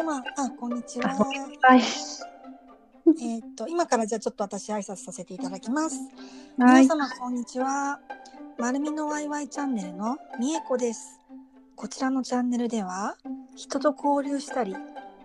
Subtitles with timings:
[0.00, 1.10] 様、あ、こんにちは。
[1.14, 1.80] はい。
[1.80, 5.96] えーっと、今からじゃあちょっと私挨拶させていただきます。
[6.58, 8.00] はい皆様、こんにちは。
[8.58, 11.20] まるみのワイワイチャンネルのみえこです。
[11.76, 13.16] こちらのチャンネルでは、
[13.56, 14.74] 人と交流したり、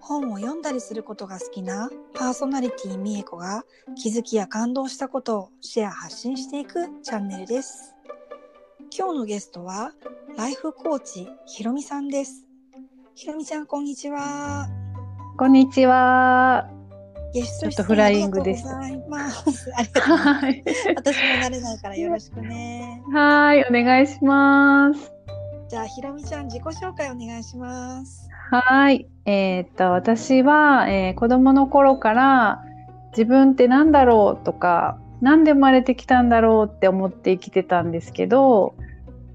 [0.00, 3.64] 本を読んだりすることが好きなパーソナリティみえこが
[3.94, 7.94] 気づきや感動したことをシェア発信していくチャンネルです。
[8.96, 9.92] 今日のゲストは、
[10.38, 12.46] ライフコーチひろみさんです。
[13.14, 14.66] ひろみちゃん、こんにちは。
[15.36, 16.66] こんにちは。
[17.34, 19.72] ゲストちょっとフライングでしたありがとうございます。
[19.76, 20.44] ありがとうございます。
[20.44, 20.64] はい。
[20.96, 23.02] 私も慣れないからよろしくね。
[23.12, 25.12] はい、お願いします。
[25.68, 28.28] じゃあ、ひろみちゃん、自己紹介お願いします。
[28.50, 29.06] はい。
[29.26, 32.64] えーっと、私は、えー子供の頃から
[33.10, 38.74] 自分って何だろうとか、何で生まれてきたんだろうって思って生きてたんですけど、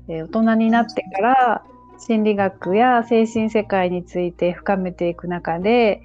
[0.07, 1.63] えー大人になってから
[1.99, 6.01] 心理学や精神世界について深めていく中で、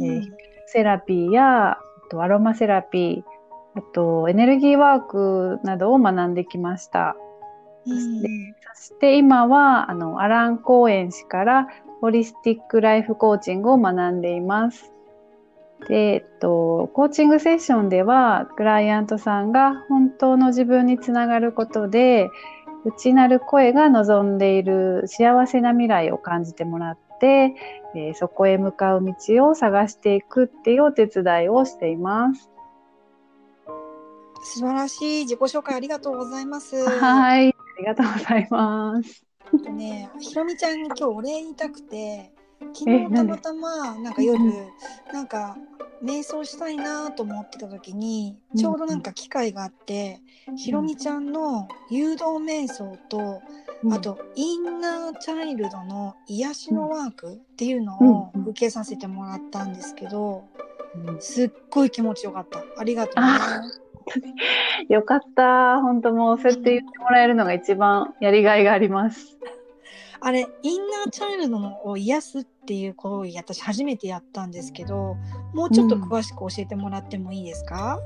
[0.00, 1.78] えーセラピーやあ
[2.10, 3.22] とアロマセラピー、
[3.76, 7.16] あとエネルギーワークなどを学んできました。
[7.86, 8.22] うん
[8.74, 11.68] そして今はあのアラン・コーエン氏から
[12.00, 14.92] ホリスティック・ライフ・コーチングを学んでいます。
[15.88, 22.28] で、えっと、コーチングセッションではクライアントさんが本当の自分につながることで
[22.86, 27.54] 内なる声が望んでいる幸せな未来を感じてもらって、
[27.96, 32.48] えーそこへ向かう道を探していくっていうお手伝いをしています。
[34.42, 36.76] 素晴らしい自己紹介ありがとうございます。
[36.76, 39.24] はい、ありがとうございます。
[39.52, 42.32] えっとね、ひろみちゃんに今日お礼言いたくて、
[42.74, 44.38] 昨日たまたまなんか夜、
[45.12, 45.56] なんか
[46.02, 50.20] 瞑想したいなと思ってた時に、うんちょうどなんか機会があって、
[50.56, 53.42] ひろみちゃんの誘導瞑想と、
[53.90, 60.44] あとインナーチャイルドの癒しのワークっていうのをうんうん受けさせてもらったんですけど、
[61.06, 62.64] うんすっごい気持ちよかった。
[62.78, 64.34] ありがとうね。
[64.88, 65.80] よかった。
[65.80, 69.36] 本当もうそうやって言ってもらえるのが一番やりがいがあります。
[70.20, 75.16] あれ、インナーチャイルドのを癒すっていう行為、私初めてやったんですけど、
[75.54, 77.98] もうちょっと詳しく教えてもらってもいいですか、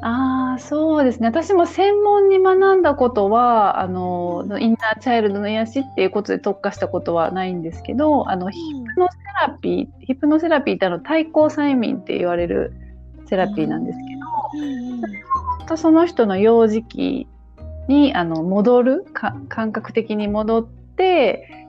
[0.00, 1.26] ああ、そうですね。
[1.26, 8.60] 私も専門に学んだことは、あの、インナーチャイルドの癒しっていうことで特化したことはないんですけど、あの、ヒ
[8.94, 9.18] プノセ
[9.48, 12.72] ラピー、ヒプノセラピーってあの、対抗催眠って言われる
[13.26, 17.28] セラピーなんですけど、うんその人の幼児期
[17.88, 20.77] にあの戻るか感覚的に戻って、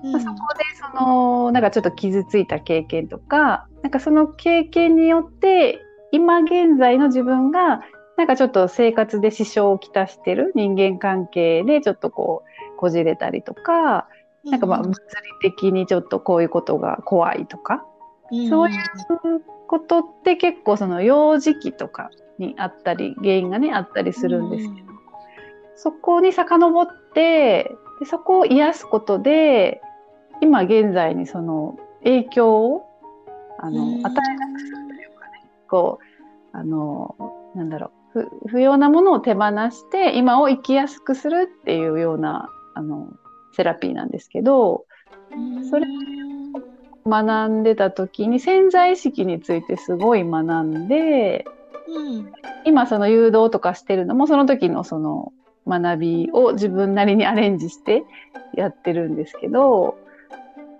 [0.03, 0.11] うん。
[0.11, 0.63] まあそこで
[0.97, 5.79] そのなんかちょっと傷ついた経験とかなんかその経験によって
[6.11, 7.81] 今現在の自分が
[8.17, 14.07] なんかちょっと生活で支障をきたしてる人間関係でちょっとこうこじれたりとか
[14.43, 14.97] なんかまあ物理
[15.41, 17.85] 的にちょっとこういうことが怖いとか
[18.49, 18.77] そういう
[19.67, 22.09] ことって結構その幼児期とか
[22.39, 24.87] にあったり原因がねあったりするんですけど、
[25.75, 29.81] そこに遡ってでそこを癒すことで
[30.41, 32.85] 今現在にその影響を
[33.59, 34.05] あの、うん。
[34.05, 35.49] 与えなくするというかね。
[35.69, 35.99] こ
[36.53, 37.15] うあの
[37.55, 37.91] なんだろう。
[38.11, 43.07] 不不要なものを手放して今を生きやすくするっていうようなあの
[43.55, 44.85] セラピーなんですけど
[45.31, 45.69] うん。
[45.69, 45.85] それ
[47.05, 51.45] 学んでた時に潜在意識についてすごい学んで
[51.87, 52.31] うん。
[52.65, 55.33] 今その誘導とかしてるのもその時のその
[55.69, 58.03] 学びを自分なりにアレンジして
[58.53, 59.97] やってるんですけど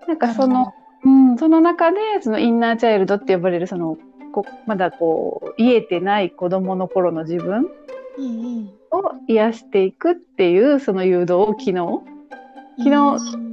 [0.08, 0.74] なんかその、
[1.04, 3.96] うん、その中でそのインナーチャイルドって呼ばれるその
[4.32, 7.66] こまだこう癒えてない子供の頃の自分
[8.90, 11.74] を癒していくっていうその誘導を昨日
[12.78, 13.50] 昨日うん。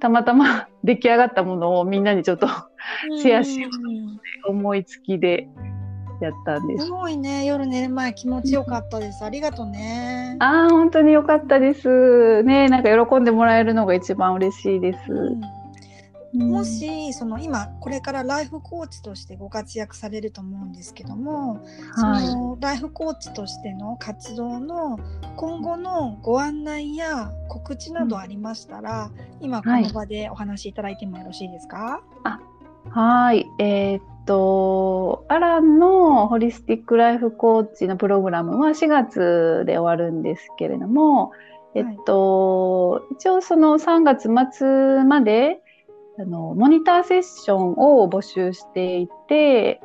[0.00, 2.46] たまたま 出来上がったものをみんなにちょっと
[3.18, 5.48] シェアしようん思いつきで
[6.20, 6.90] やったんですす。
[6.90, 12.42] ごいね夜寝る前気持ちよかったですありがとうねああ、本当に良かったです。
[12.42, 15.12] ね、なんか喜んでもらえるのが一番嬉しいです。
[15.12, 15.58] うんうん
[16.34, 21.54] も、しその今これからライフコーチとしてご活躍されると思うんですけども、
[21.94, 22.26] はい。
[22.26, 24.98] そのライフコーチとしての活動の
[25.36, 29.10] 今後のご案内や告知などありましたら、
[29.40, 32.02] 今この場でお話しいただいてもよろしいですか、
[32.90, 33.46] はい。
[33.58, 41.32] えーっと、アランのホリスティックライフコーチのプログラムは4月で終わるんですけれども、
[41.74, 45.60] えっと、一応その3月末まで、
[46.18, 49.80] あの、モニターセッションを募集していて、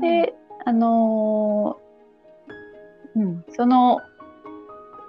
[0.00, 0.34] で、
[0.64, 4.00] あのーうん、その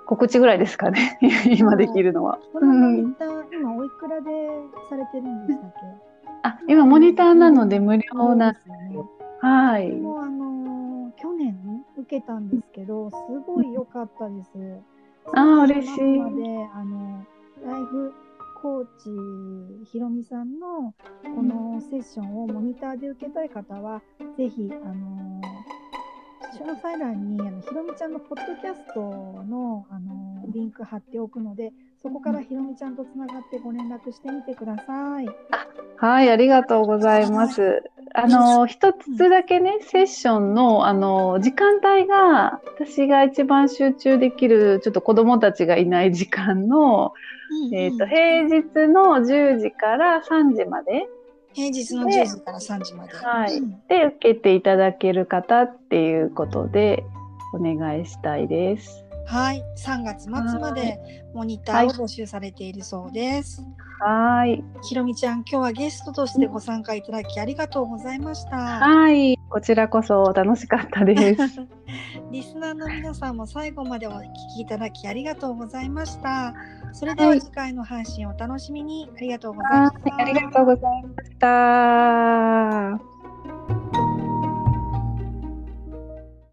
[0.07, 2.39] 告知ぐらいですかね、 今できるのは。
[2.53, 4.49] このモニター、今おいくらで
[4.89, 6.08] されてるんでしたっけ？
[6.43, 8.97] あ、今モニターなので無料なんですよね。
[9.41, 9.91] はい。
[9.91, 11.57] もうあの去年
[11.97, 13.15] 受けたんですけど、す
[13.45, 14.49] ごい良かったです。
[15.33, 17.25] あー嬉しいで、あの
[17.65, 18.13] ライフ
[18.61, 18.85] コー
[19.83, 20.93] チひろみさんの
[21.23, 24.01] このセッションをモニターで受けたい方は、
[24.37, 25.41] ぜひあの
[26.57, 31.71] 詳細欄にあのひろみちゃんのポッドキャストのあのリンク貼っておくので、
[32.01, 35.27] そこからひろみちゃんとつながってご連絡してみてください。
[35.97, 37.83] はい、ありがとうございます。
[38.13, 47.13] あの、一つだけね、セッションの、あの、時間帯が、私が一番集中できる、ちょっと子供たちがいない時間の、
[47.73, 51.09] えっ、と、平日の10時から3時まで
[51.53, 53.13] 平日の10時から3時まで。
[53.13, 57.03] はいうんで受けていただける方っていうことで、
[57.53, 59.08] お願いしたいです。
[59.29, 60.97] はい、3月末まで
[61.35, 63.63] モニターを募集されているそうです。
[63.99, 64.63] はい。
[64.81, 68.57] ひろみちゃん、今日はゲストとしてご参加いただきありがとうございました。
[68.57, 69.37] はい。
[69.49, 71.41] こちらこそ楽しかったです。
[72.31, 74.23] リスナーの皆さんも最後までお聞
[74.55, 76.55] きいただきありがとうございました。
[76.91, 79.11] それでは次回の配信をお楽しみに。
[79.15, 80.09] ありがとうございました。
[80.11, 80.23] はい。
[80.23, 83.18] ありがとうございました。